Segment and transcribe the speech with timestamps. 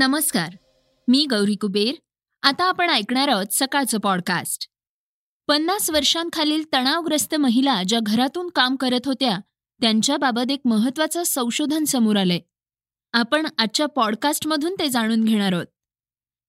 [0.00, 0.56] नमस्कार.
[1.08, 1.94] मी गौरी कुबेर.
[2.42, 4.68] आता आपण ऐकणार आहोत सकाळचं पॉडकास्ट
[5.48, 9.38] पन्नास वर्षांखालील तणावग्रस्त महिला ज्या घरातून काम करत होत्या
[9.80, 12.38] त्यांच्याबाबत एक महत्वाचं संशोधन समोर आलंय.
[13.12, 15.66] आपण आजच्या पॉडकास्टमधून ते जाणून घेणार आहोत.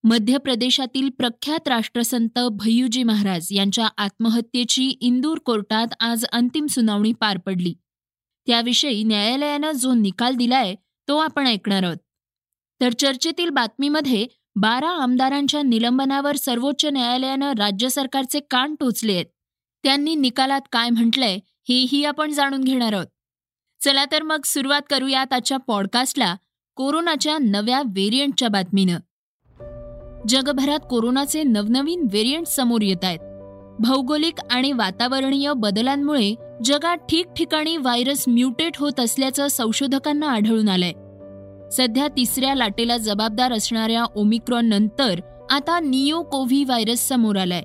[0.03, 7.73] मध्य प्रदेशातील प्रख्यात राष्ट्रसंत भय्यूजी महाराज यांच्या आत्महत्येची इंदूर कोर्टात आज अंतिम सुनावणी पार पडली.
[8.47, 10.75] त्याविषयी न्यायालयानं जो निकाल दिलाय
[11.07, 11.97] तो आपण ऐकणार आहोत.
[12.81, 19.25] तर चर्चेतील बातमीमध्ये बारा आमदारांच्या निलंबनावर सर्वोच्च न्यायालयानं राज्य सरकारचे कान टोचले आहेत.
[19.83, 21.39] त्यांनी निकालात काय म्हटलंय
[21.69, 23.05] हेही आपण जाणून घेणार आहोत.
[23.83, 26.35] चला तर मग सुरुवात करूयात आजच्या पॉडकास्टला
[26.75, 28.99] कोरोनाच्या नव्या व्हेरियंटच्या बातमीनं.
[30.27, 33.19] जगभरात कोरोनाचे नवनवीन व्हेरियंट समोर येत आहेत.
[33.79, 40.91] भौगोलिक आणि वातावरणीय बदलांमुळे जगात ठिकठिकाणी व्हायरस म्युटेट होत असल्याचं संशोधकांना आढळून आलंय.
[41.71, 45.19] सध्या तिसऱ्या लाटेला जबाबदार असणाऱ्या ओमिक्रॉन नंतर
[45.51, 47.61] आता नियो कोव्ही व्हायरस समोर आलाय.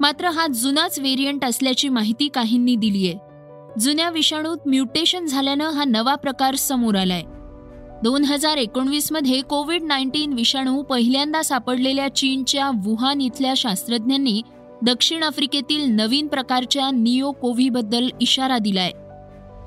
[0.00, 3.12] मात्र हा जुनाच व्हेरियंट असल्याची माहिती काहींनी दिलीय.
[3.78, 7.22] जुन्या विषाणूत म्युटेशन झाल्यानं हा नवा प्रकार समोर आलाय.
[8.02, 14.42] दोन हजार एकोणवीसमध्ये कोविड नाईन्टीन विषाणू पहिल्यांदा सापडलेल्या चीनच्या वुहान इथल्या शास्त्रज्ञांनी
[14.82, 18.90] दक्षिण आफ्रिकेतील नवीन प्रकारच्या नियो कोव्हीबद्दल इशारा दिलाय.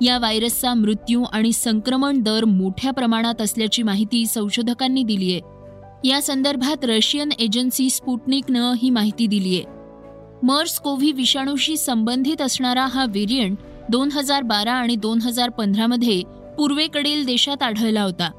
[0.03, 5.41] या व्हायरसचा मृत्यू आणि संक्रमण दर मोठ्या प्रमाणात असल्याची माहिती संशोधकांनी दिली आहे.
[6.09, 9.63] या संदर्भात रशियन एजन्सी स्पुटनिकनं ही माहिती दिली आहे.
[10.43, 13.57] मर्स कोव्ही विषाणूशी संबंधित असणारा हा व्हेरियंट
[13.89, 16.21] दोन हजार बारा आणि दोन हजार पंधरामध्ये
[16.57, 18.31] पूर्वेकडील देशात आढळला होता.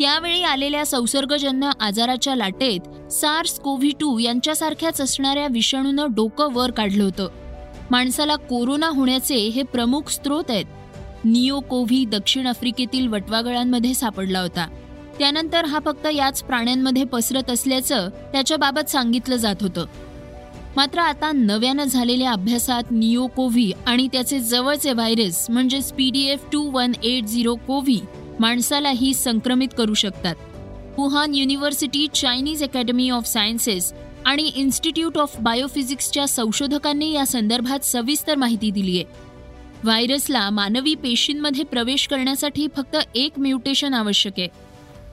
[0.00, 7.28] त्यावेळी आलेल्या संसर्गजन्य आजाराच्या लाटेत सार्स कोव्ही टू यांच्यासारख्याच असणाऱ्या विषाणूनं डोकं वर काढलं होतं.
[7.90, 10.64] माणसाला कोरोना होण्याचे हे प्रमुख स्रोत आहेत.
[11.24, 14.66] नियो कोव्ही दक्षिण आफ्रिकेतील वटवागळांमध्ये सापडला होता.
[15.18, 19.86] त्यानंतर हा फक्त याच प्राण्यांमध्ये पसरत असल्याचं त्याच्याबाबत सांगितलं जात होतं.
[20.76, 26.44] मात्र आता नव्यानं झालेल्या अभ्यासात नियो कोव्ही आणि त्याचे जवळचे व्हायरस म्हणजेच P D F
[26.52, 28.00] two one eight zero CoV
[28.40, 30.34] माणसालाही संक्रमित करू शकतात.
[30.98, 33.92] Wuhan University Chinese Academy of Sciences
[34.26, 39.33] आणि इन्स्टिट्यूट ऑफ बायोफिजिक्सच्या संशोधकांनी या संदर्भात सविस्तर माहिती दिली आहे
[39.84, 44.48] व्हायरसला मानवी पेशींमध्ये प्रवेश करण्यासाठी फक्त एक म्युटेशन आवश्यक आहे.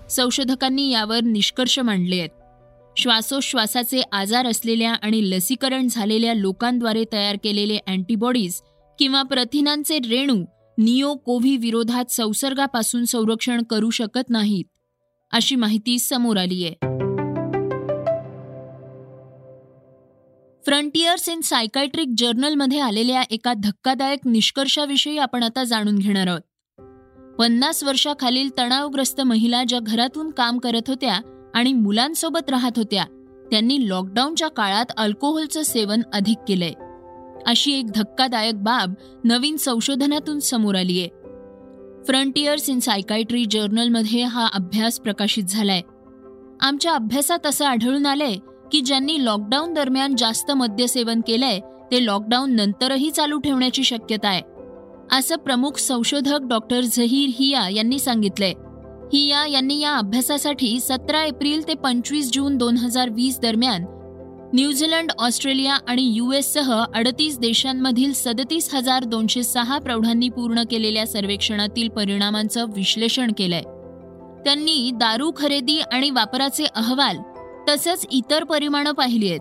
[0.10, 2.30] संशोधकांनी यावर निष्कर्ष मांडले आहेत.
[2.98, 8.62] श्वासोश्वासाचे आजार असलेल्या आणि लसीकरण झालेल्या लोकांद्वारे तयार केलेले अँटीबॉडीज
[9.00, 10.46] किंवा प्रथिनांचे रेणू
[10.78, 14.66] नियो कोव्ही विरोधात संसर्गापासून संरक्षण करू शकत नाहीत
[15.32, 16.91] अशी माहिती समोर आली आहे.
[20.66, 26.42] फ्रंटियर्स इन सायकायट्रिक जर्नलमध्ये आलेल्या एका धक्कादायक निष्कर्षाविषयी आपण आता जाणून घेणार आहोत.
[27.40, 31.20] पन्नास वर्षाखालील तणावग्रस्त महिला ज्या घरातून काम करत होत्या
[31.54, 33.06] आणि मुलांसोबत राहत होत्या
[33.52, 36.74] त्यांनी लॉकडाऊनच्या काळात अल्कोहोलचं सेवन अधिक केलंय.
[37.48, 41.08] अशी एक धक्कादायक बाब नवीन संशोधनातून समोर आलीय
[42.08, 45.82] फ्रंटियर्स इन सायकायट्री जर्नलमध्ये हा अभ्यास प्रकाशित झालाय.
[46.62, 48.36] आमच्या अभ्यासात असं आढळून आलंय
[48.72, 51.60] की ज्यांनी लॉकडाऊन दरम्यान जास्त मद्यसेवन केलंय
[51.92, 54.42] ते लॉकडाऊन नंतरही चालू ठेवण्याची शक्यता आहे.
[55.18, 58.54] असं प्रमुख संशोधक डॉक्टर झहीर हिया यांनी सांगितलंय.
[59.14, 63.86] हिया यांनी या अभ्यासासाठी सतरा एप्रिल ते पंचवीस जून दोन हजार वीस दरम्यान
[64.54, 72.66] न्यूझीलंड ऑस्ट्रेलिया आणि युएससह अडतीस देशांमधील सदतीस हजार दोनशे सहा प्रौढांनी पूर्ण केलेल्या सर्वेक्षणातील परिणामांचं
[72.76, 73.62] विश्लेषण केलंय.
[74.46, 77.18] त्यांनी दारू खरेदी आणि वापराचे अहवाल
[77.72, 79.40] तसंच इतर परिमाणं पाहिली आहेत.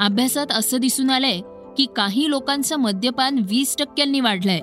[0.00, 1.40] अभ्यासात असं दिसून आलंय
[1.76, 4.60] की काही लोकांचं मद्यपान वीस टक्क्यांनी वाढलंय.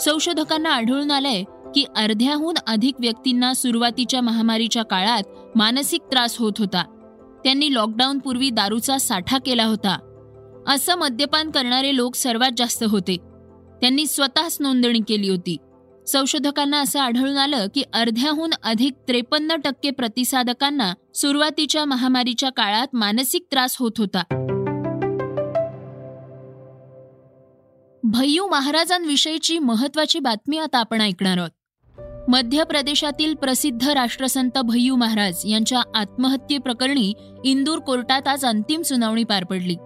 [0.00, 1.42] संशोधकांना आढळून आलंय
[1.74, 5.22] की अर्ध्याहून अधिक व्यक्तींना सुरुवातीच्या महामारीच्या काळात
[5.56, 6.82] मानसिक त्रास होत होता.
[7.44, 9.98] त्यांनी लॉकडाऊन पूर्वी दारूचा साठा केला होता.
[10.68, 13.16] असं मद्यपान करणारे लोक सर्वात जास्त होते.
[13.80, 15.56] त्यांनी स्वतःच नोंदणी केली होती.
[16.06, 23.76] संशोधकांना असं आढळून आलं की अर्ध्याहून अधिक त्रेपन्न टक्के प्रतिसादकांना सुरुवातीच्या महामारीच्या काळात मानसिक त्रास
[23.80, 24.22] होत होता.
[28.02, 31.50] भय्यू महाराजांविषयीची महत्वाची बातमी आता आपण ऐकणार आहोत.
[32.28, 37.14] मध्य प्रदेशातील प्रसिद्ध राष्ट्रसंत भय्यू महाराज यांच्या आत्महत्येप्रकरणी
[37.44, 39.76] इंदूर कोर्टात आज अंतिम सुनावणी पार पडली.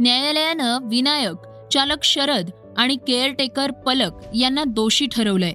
[0.00, 5.52] न्यायालयानं विनायक चालक शरद आणि केअरटेकर पलक यांना दोषी ठरवलंय.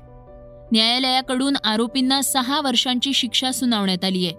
[0.72, 4.36] न्यायालयाकडून आरोपींना सहा वर्षांची शिक्षा सुनावण्यात आली आहे.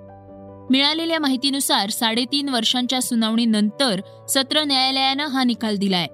[0.70, 6.06] मिळालेल्या माहितीनुसार साडेतीन वर्षांच्या सुनावणीनंतर सत्र न्यायालयानं हा निकाल दिलाय.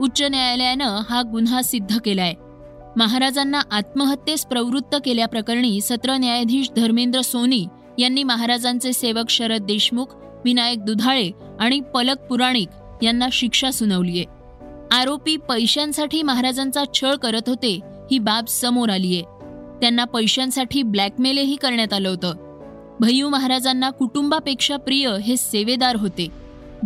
[0.00, 2.34] उच्च न्यायालयानं हा गुन्हा सिद्ध केलाय.
[2.96, 7.66] महाराजांना आत्महत्येस प्रवृत्त केल्याप्रकरणी सत्र न्यायाधीश धर्मेंद्र सोनी
[7.98, 10.06] यांनी महाराजांचे सेवक शरद देशमुख
[10.44, 11.30] विनायक दुधाळे
[11.60, 12.68] आणि पलक पुराणिक
[13.02, 14.24] यांना शिक्षा सुनावलीये.
[14.92, 17.80] आरोपी पैशांसाठी महाराजांचा छळ करत होते
[18.10, 19.22] ही बाब समोर आलीये.
[19.80, 22.34] त्यांना पैशांसाठी ब्लॅकमेलही करण्यात आलं होतं.
[23.00, 26.28] भैयू महाराजांना कुटुंबापेक्षा प्रिय हे सेवेदार होते.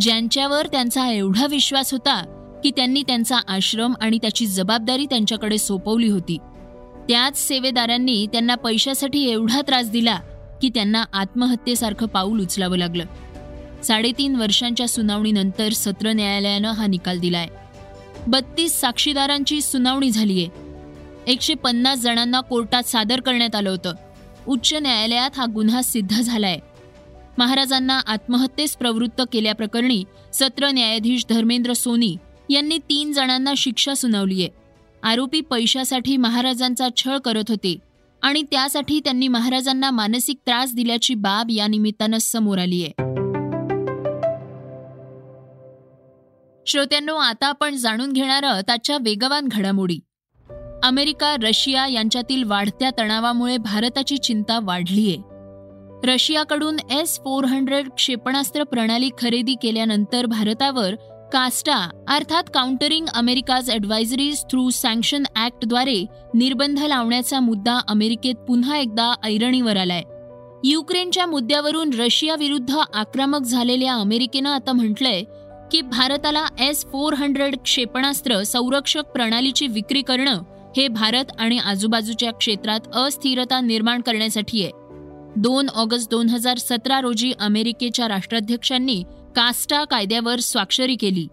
[0.01, 2.25] ज्यांच्यावर त्यांचा एवढा विश्वास होता
[2.65, 6.39] की त्यांनी त्यांचा आश्रम आणि त्याची जबाबदारी त्यांच्याकडे सोपवली होती.
[7.09, 10.21] त्याच सेवेदारांनी त्यांना पैशासाठी एवढा त्रास दिला
[10.63, 13.05] की त्यांना आत्महत्येसारखं पाऊल उचलावं लागलं.
[13.83, 17.49] साडेतीन वर्षांच्या सुनावणीनंतर सत्र न्यायालयानं हा निकाल दिलाय.
[18.29, 20.47] बत्तीस साक्षीदारांची सुनावणी झालीय.
[21.27, 23.95] एकशे पन्नास जणांना कोर्टात सादर करण्यात आलं होतं.
[24.47, 26.59] उच्च न्यायालयात हा गुन्हा सिद्ध झालाय.
[27.39, 32.17] महाराजांना आत्महत्येस प्रवृत्त केल्याप्रकरणी सत्र न्यायाधीश धर्मेंद्र सोनी
[32.51, 34.49] यांनी तीन जणांना शिक्षा सुनावलीय.
[35.03, 37.77] आरोपी पैशासाठी महाराजांचा छळ करत होते
[38.23, 42.89] आणि त्यासाठी त्यांनी महाराजांना मानसिक त्रास दिल्याची बाब या निमित्तानं समोर आलीय.
[46.67, 49.99] श्रोत्यांनो आता आपण जाणून घेणार आहोत आजच्या वेगवान घडामोडी.
[50.85, 55.17] अमेरिका रशिया यांच्यातील वाढत्या तणावामुळे भारताची चिंता वाढलीय.
[56.05, 60.95] रशियाकडून एस फोर हंड्रेड क्षेपणास्त्र प्रणाली खरेदी केल्यानंतर भारतावर
[61.33, 61.77] कास्टा
[62.09, 66.05] अर्थात countering America's advisories through sanction ॲक्टद्वारे
[66.35, 70.03] निर्बंध लावण्याचा मुद्दा अमेरिकेत पुन्हा एकदा ऐरणीवर आलाय.
[70.65, 75.23] युक्रेनच्या मुद्द्यावरून रशियाविरुद्ध आक्रमक झालेल्या अमेरिकेनं आता म्हटलंय
[75.73, 80.43] की भारताला एस फोर हंड्रेड क्षेपणास्त्र संरक्षक प्रणालीची विक्री करणं
[80.77, 84.73] हे भारत आणि आजूबाजूच्या क्षेत्रात अस्थिरता निर्माण करण्यासाठी आहे.
[85.37, 89.03] दोन ऑगस्ट दोन हजार सतरा रोजी अमेरिकेच्या राष्ट्राध्यक्षांनी
[89.37, 91.27] कास्टा कायद्यावर स्वाक्षरी केली.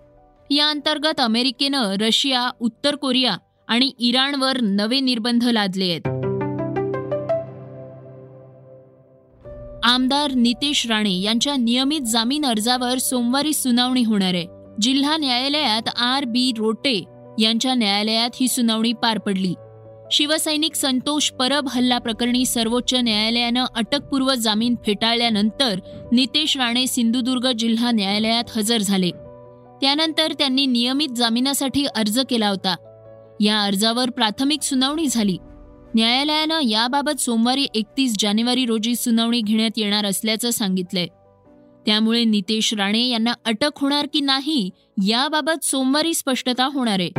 [0.49, 3.37] या अंतर्गत अमेरिकेनं रशिया उत्तर कोरिया
[3.67, 6.18] आणि इराणवर नवे निर्बंध लादले आहेत.
[9.89, 14.45] आमदार नितेश राणे यांच्या नियमित जामीन अर्जावर सोमवारी सुनावणी होणार आहे.
[14.81, 17.03] जिल्हा न्यायालयात आर बी रोटे
[17.39, 19.53] यांच्या न्यायालयात ही सुनावणी पार पडली.
[20.11, 25.79] शिवसैनिक संतोष परब हल्ला प्रकरणी सर्वोच्च न्यायालयानं अटकपूर्व जामीन फेटाळल्यानंतर
[26.11, 29.09] नितेश राणे सिंधुदुर्ग जिल्हा न्यायालयात हजर झाले.
[29.81, 32.75] त्यानंतर त्यांनी नियमित जामिनासाठी अर्ज केला होता.
[33.39, 35.37] या अर्जावर प्राथमिक सुनावणी झाली.
[35.95, 41.07] न्यायालयानं याबाबत सोमवारी एकतीस जानेवारी रोजी सुनावणी घेण्यात येणार असल्याचं सांगितलंय.
[41.85, 44.69] त्यामुळे नितेश राणे यांना अटक होणार की नाही
[45.07, 47.09] याबाबत सोमवारी स्पष्टता होणार आहे.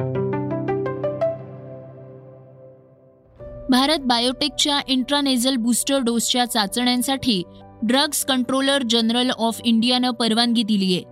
[3.71, 7.43] भारत बायोटेकच्या इंट्रानेझल बूस्टर डोसच्या चाचण्यांसाठी
[7.83, 11.05] ड्रग्ज कंट्रोलर जनरल ऑफ इंडियानं परवानगी दिली आहे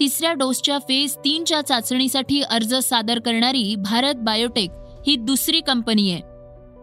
[0.00, 4.70] तिसऱ्या डोसच्या फेज तीनच्या चाचणीसाठी अर्ज सादर करणारी भारत बायोटेक
[5.06, 6.35] ही दुसरी कंपनी आहे.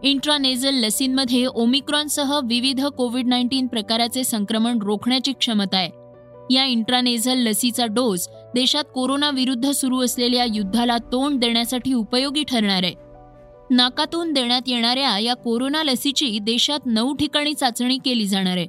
[0.04, 5.90] इंट्रानेझल लसींमध्ये ओमिक्रॉनसह विविध कोविड नाईन्टीन प्रकाराचे संक्रमण रोखण्याची क्षमता आहे.
[6.54, 12.94] या इंट्रानेझल लसीचा डोस देशात कोरोनाविरुद्ध सुरू असलेल्या युद्धाला तोंड देण्यासाठी उपयोगी ठरणार आहे.
[13.70, 18.66] नाकातून देण्यात येणाऱ्या या कोरोना लसीची देशात नऊ ठिकाणी चाचणी केली जाणार आहे.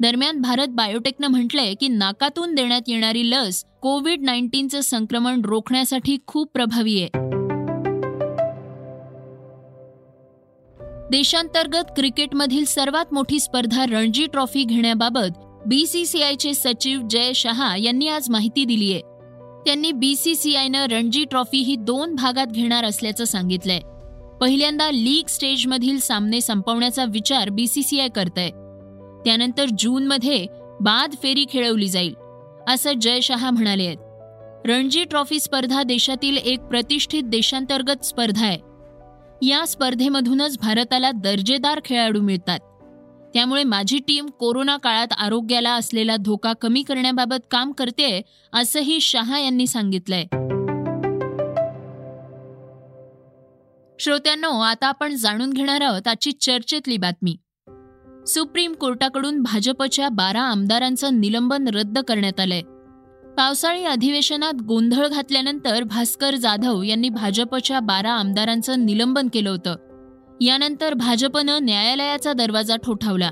[0.00, 7.02] दरम्यान भारत बायोटेकनं म्हटलंय की नाकातून देण्यात येणारी लस कोविड नाईन्टीनचं संक्रमण रोखण्यासाठी खूप प्रभावी
[7.02, 7.35] आहे.
[11.10, 18.64] देशांतर्गत क्रिकेटमधील सर्वात मोठी स्पर्धा रणजी ट्रॉफी घेण्याबाबत बीसीसीआयचे सचिव जय शहा यांनी आज माहिती
[18.64, 19.00] दिली आहे.
[19.66, 23.80] त्यांनी बीसीसीआयनं रणजी ट्रॉफी ही दोन भागात घेणार असल्याचं सांगितलंय.
[24.40, 28.50] पहिल्यांदा लीग स्टेजमधील सामने संपवण्याचा विचार बीसीसीआय करत आहे
[29.24, 30.46] त्यानंतर जूनमध्ये
[30.80, 32.14] बाद फेरी खेळवली जाईल
[32.68, 33.96] असं जय शहा म्हणाले आहेत.
[34.66, 38.58] रणजी ट्रॉफी स्पर्धा देशातील एक प्रतिष्ठित देशांतर्गत स्पर्धा आहे.
[39.42, 42.58] या स्पर्धेमधूनच भारताला दर्जेदार खेळाडू मिळतात.
[43.34, 49.66] त्यामुळे माझी टीम कोरोना काळात आरोग्याला असलेला धोका कमी करण्याबाबत काम करते असंही शहा यांनी
[49.66, 50.24] सांगितलंय.
[53.98, 57.36] श्रोत्यांनो आता आपण जाणून घेणार आहोत आजची चर्चेतली बातमी.
[58.26, 62.62] सुप्रीम कोर्टाकडून भाजपच्या बारा आमदारांचं निलंबन रद्द करण्यात आलंय.
[63.36, 69.76] पावसाळी अधिवेशनात गोंधळ घातल्यानंतर भास्कर जाधव यांनी भाजपच्या बारा आमदारांचं निलंबन केलं होतं.
[70.40, 73.30] यानंतर भाजपनं न्यायालयाचा दरवाजा ठोठावला.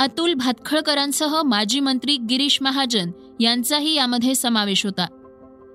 [0.00, 5.06] अतुल भातखळकरांसह माजी मंत्री गिरीश महाजन यांचाही यामध्ये समावेश होता.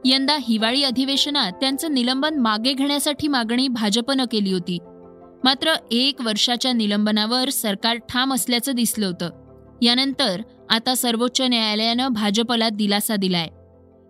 [0.05, 4.77] यंदा हिवाळी अधिवेशनात त्यांचं निलंबन मागे घेण्यासाठी मागणी भाजपनं केली होती.
[5.43, 9.29] मात्र एक वर्षाच्या निलंबनावर सरकार ठाम असल्याचं दिसलं होतं.
[9.81, 13.47] यानंतर आता सर्वोच्च न्यायालयानं भाजपला दिलासा दिलाय.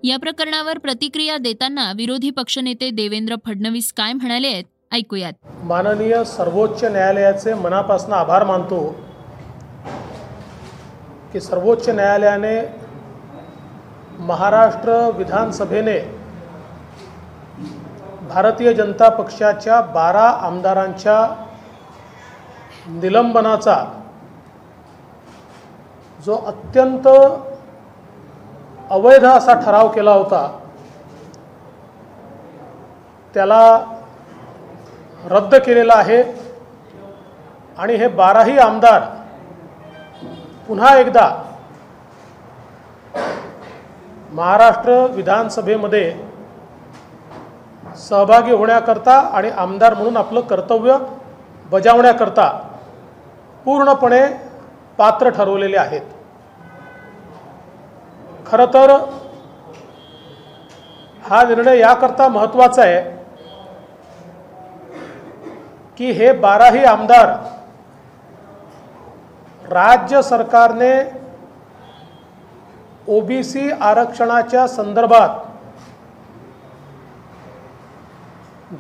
[0.04, 4.64] या प्रकरणावर प्रतिक्रिया देताना विरोधी पक्षनेते देवेंद्र फडणवीस काय म्हणाले आहेत
[4.94, 5.34] ऐकूयात.
[5.64, 8.80] माननीय सर्वोच्च न्यायालयाचे मनापासून आभार मानतो
[11.34, 12.56] की सर्वोच्च न्यायालयाने
[14.28, 16.00] महाराष्ट्र विधानसभेने
[18.30, 21.18] भारतीय जनता पक्षाच्या बारा आमदारांच्या
[23.02, 23.76] निलंबनाचा
[26.20, 27.08] जो अत्यंत
[28.92, 30.48] अवैध असा ठराव केला होता
[33.36, 33.62] त्याला
[35.32, 36.22] रद्द केलेला आहे.
[37.78, 39.02] आणि हे बाराही आमदार
[40.68, 41.30] पुन्हा एकदा
[44.34, 46.12] महाराष्ट्र विधानसभेमध्ये
[48.00, 50.98] सहभागी होण्याकरता आणि आमदार म्हणून आपलं कर्तव्य
[51.72, 52.50] बजावण्याकरता
[53.66, 54.22] पूर्णपणे
[55.00, 56.02] पात्र ठरवलेले आहेत.
[58.48, 58.92] खरं तर
[61.24, 63.02] हा निर्णय याकरता महत्त्वाचा आहे
[65.98, 67.28] की हे बाराही आमदार
[69.72, 70.92] राज्य सरकारने
[73.08, 75.30] ओबीसी आरक्षणाच्या संदर्भात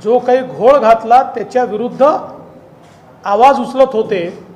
[0.01, 4.48] जो काही घोळ घातला त्याच्या विरुद्ध आवाज उचलत होते.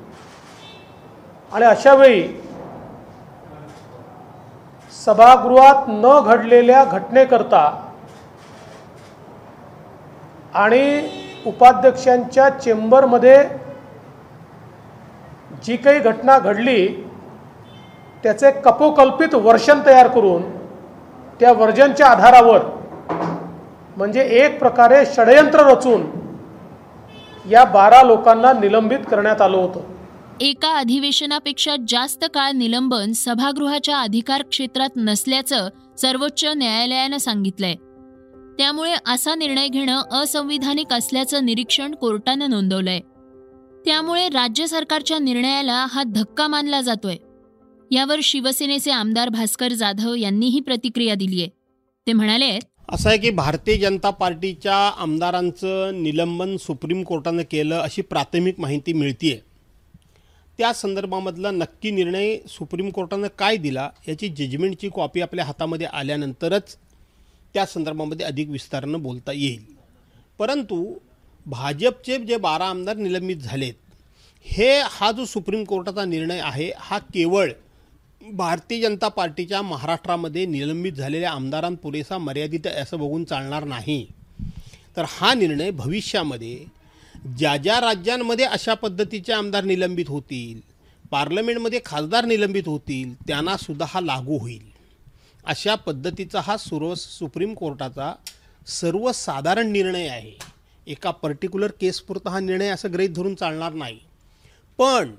[1.54, 2.22] आणि अशावेळी
[4.92, 7.64] सभागृहात न घडलेल्या घटनेकरता
[10.54, 11.08] आणि
[11.46, 13.36] उपाध्यक्षांच्या चेंबरमध्ये
[15.64, 16.86] जी काही घटना घडली
[18.24, 20.42] त्याचे कपोकल्पित वर्षन तयार करून
[21.40, 22.60] त्या वर्जनच्या आधारावर
[23.96, 26.04] म्हणजे एक प्रकारे षडयंत्र रचून
[27.50, 29.80] या बारा लोकांना निलंबित करण्यात आलं होतं.
[30.40, 37.74] एका अधिवेशनापेक्षा जास्त काळ निलंबन सभागृहाच्या अधिकार क्षेत्रात नसल्याचं सर्वोच्च न्यायालयानं सांगितलंय.
[38.58, 43.00] त्यामुळे असा निर्णय घेणं असंविधानिक असल्याचं निरीक्षण कोर्टानं नोंदवलंय.
[43.84, 47.16] त्यामुळे राज्य सरकारच्या निर्णयाला हा धक्का मानला जातोय.
[47.90, 51.46] यावर शिवसेनेचे आमदार भास्कर जाधव यांनीही प्रतिक्रिया दिलीय.
[52.06, 58.60] ते म्हणाले असं आहे की भारतीय जनता पार्टीच्या आमदारांचं निलंबन सुप्रीम कोर्टानं केलं अशी प्राथमिक
[58.60, 59.53] माहिती मिळतीये.
[60.58, 66.76] त्या संदर्भामधला नक्की निर्णय सुप्रीम कोर्टानं काय दिला याची जजमेंटची कॉपी आपल्या हातामध्ये आल्यानंतरच
[67.54, 69.64] त्या संदर्भामध्ये अधिक विस्तारानं बोलता येईल.
[70.38, 70.94] परंतु
[71.46, 73.74] भाजपचे जे बारा आमदार निलंबित झालेत
[74.46, 77.50] हे हा जो सुप्रीम कोर्टाचा निर्णय आहे हा केवळ
[78.32, 84.06] भारतीय जनता पार्टीच्या महाराष्ट्रामध्ये निलंबित झालेल्या आमदारांपुरेसा मर्यादित असं बघून चालणार नाही.
[84.96, 86.64] तर हा निर्णय भविष्यामध्ये
[87.24, 90.60] ज्या ज्या राज्यांमध्ये अशा पद्धतीचे आमदार निलंबित होतील
[91.10, 94.62] पार्लमेंटमध्ये खासदार निलंबित होतील त्यांनासुद्धा हा लागू होईल.
[95.44, 98.12] अशा पद्धतीचा हा सर्व सुप्रीम कोर्टाचा
[98.66, 100.32] सर्वसाधारण निर्णय आहे.
[100.86, 103.98] एका पर्टिक्युलर केसपुरता हा निर्णय असं ग्रहित धरून चालणार नाही.
[104.78, 105.14] पण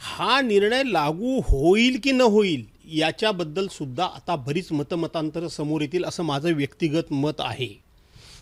[0.00, 6.52] हा निर्णय लागू होईल की न होईल याच्याबद्दलसुद्धा आता बरीच मतमतांतरं समोर येतील असं माझं
[6.52, 7.68] व्यक्तिगत मत आहे.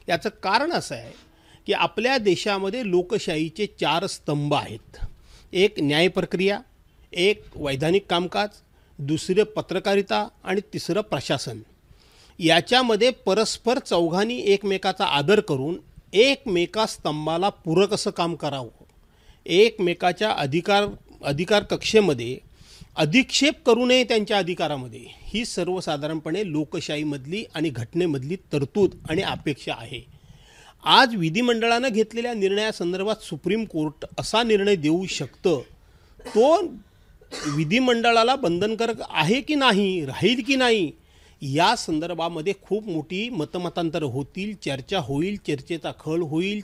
[0.09, 1.32] याचं कारण असं आहे
[1.67, 4.97] की आपल्या देशामध्ये लोकशाहीचे चार स्तंभ आहेत.
[5.53, 6.61] एक न्यायप्रक्रिया
[7.13, 8.49] एक वैधानिक कामकाज
[8.99, 11.59] दुसरं पत्रकारिता आणि तिसरं प्रशासन.
[12.39, 15.77] याच्यामध्ये परस्पर चौघांनी एकमेकाचा आदर करून
[16.13, 18.85] एकमेका स्तंभाला पूरक असं काम करावं.
[19.47, 20.87] एकमेकाच्या अधिकार
[21.25, 22.39] अधिकार कक्षेमध्ये
[22.97, 25.05] अधिक्षेप करू नये त्यांच्या अधिकारामध्ये.
[25.09, 30.12] ही सर्वसाधारणपणे लोकशाहीमधली आणि घटनेमधली तरतूद आणि अपेक्षा आहे.
[30.85, 35.61] आज विधिमंडळानं घेतलेल्या निर्णयासंदर्भात सुप्रीम कोर्ट असा निर्णय देऊ शकतं
[36.27, 36.57] तो
[37.57, 40.91] विधिमंडळाला बंधनकारक आहे की नाही राहील की नाही
[41.43, 46.61] या संदर्भामध्ये खूप मोठी मतमतांतर होतील चर्चा होईल चर्चेचा खळ होईल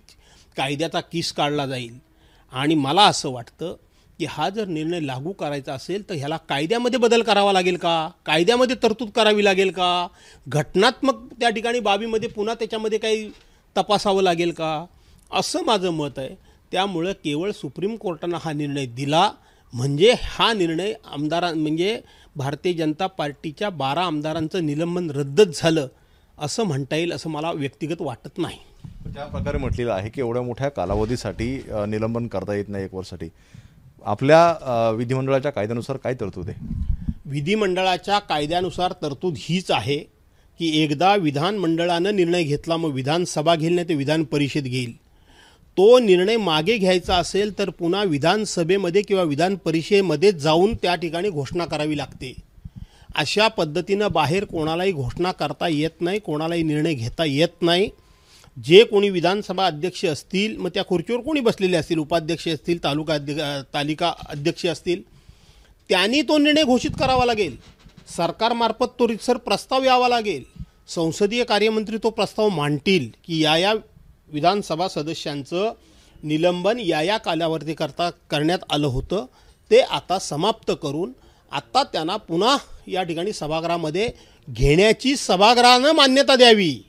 [0.56, 1.98] कायद्याचा किस काढला जाईल.
[2.52, 3.74] आणि मला असं वाटतं
[4.18, 8.08] की हा जर निर्णय लागू करायचा असेल तर ह्याला कायद्यामध्ये बदल करावा लागेल का?
[8.26, 10.06] कायद्यामध्ये तरतूद करावी लागेल का?
[10.48, 13.30] घटनात्मक त्या ठिकाणी बाबीमध्ये पुन्हा त्याच्यामध्ये काही
[13.76, 14.84] तपासावं लागेल का?
[15.32, 16.34] असं माझं मत आहे.
[16.72, 19.30] त्यामुळं केवळ सुप्रीम कोर्टानं हा निर्णय दिला
[19.72, 22.00] म्हणजे हा निर्णय आमदारां म्हणजे
[22.36, 25.88] भारतीय जनता पार्टीच्या बारा आमदारांचं निलंबन रद्दच झालं
[26.38, 28.58] असं म्हणता येईल असं मला व्यक्तिगत वाटत नाही.
[29.12, 31.50] ज्या प्रकारे म्हटलेलं आहे की एवढ्या मोठ्या कालावधीसाठी
[31.88, 33.28] निलंबन करता येत नाही एक वर्षासाठी.
[34.04, 36.66] आपल्या विधिमंडळाच्या कायद्यानुसार काय तरतूद आहे?
[37.26, 39.98] विधिमंडळाच्या कायद्यानुसार तरतूद हीच आहे.
[40.58, 44.92] की एकदा विधानमंडळानं निर्णय घेतला मग विधानसभा घेईल नाही ते विधान परिषद घेईल.
[45.76, 51.64] तो निर्णय मागे घ्यायचा असेल तर पुन्हा विधानसभेमध्ये किंवा विधान परिषदेमध्ये जाऊन त्या ठिकाणी घोषणा
[51.64, 52.34] करावी लागते.
[53.14, 57.88] अशा पद्धतीनं बाहेर कोणालाही घोषणा करता येत नाही कोणालाही निर्णय घेता येत नाही.
[58.56, 63.60] जे कोणी विधानसभा अध्यक्ष असतील मग त्या खुर्चीवर कोणी बसलेले असतील उपाध्यक्ष असतील तालुका अध्य
[63.74, 65.02] तालिका अध्यक्ष असतील
[65.90, 67.56] त्यांनी तो निर्णय घोषित करावा लागेल.
[68.16, 70.44] सरकारमार्फत तो रितसर प्रस्ताव यावा लागेल.
[70.88, 73.74] संसदीय कार्यमंत्री तो प्रस्ताव मांडतील की या या
[74.32, 75.72] विधानसभा सदस्यांचं
[76.22, 79.26] निलंबन या या कालावधीकरता करण्यात आलं होतं.
[79.70, 81.12] ते आता समाप्त करून
[81.52, 84.08] आत्ता त्यांना पुन्हा या ठिकाणी सभागृहामध्ये
[84.50, 86.84] घेण्याची सभागृहानं मान्यता द्यावी.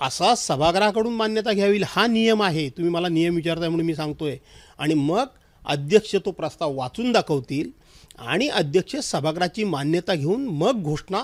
[0.00, 2.68] असा सभागृहाकडून मान्यता घ्यावी हा नियम आहे.
[2.68, 4.36] तुम्ही मला नियम विचारताय म्हणून मी सांगतोय.
[4.78, 5.26] आणि मग
[5.66, 7.70] अध्यक्ष तो प्रस्ताव वाचून दाखवतील.
[8.18, 11.22] आणि अध्यक्ष सभागृहाची मान्यता घेऊन मग घोषणा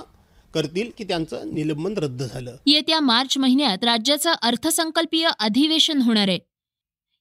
[0.54, 2.56] करतील की त्यांचं निलंबन रद्द झालं.
[2.66, 6.38] येत्या मार्च महिन्यात राज्याचं अर्थसंकल्पीय अधिवेशन होणार आहे.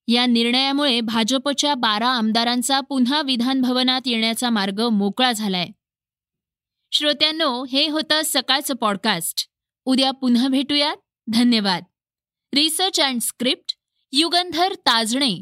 [0.07, 5.67] या निर्णयामुळे भाजपच्या बारा आमदारांचा पुन्हा विधान भवनात येण्याचा मार्ग मोकळा झालाय.
[6.91, 9.47] श्रोत्यांनो हे होतं सकाळचं पॉडकास्ट
[9.85, 10.97] उद्या पुन्हा भेटूयात.
[11.33, 11.83] धन्यवाद.
[12.53, 13.73] Research and script
[14.11, 15.41] Yugandhar Tajane.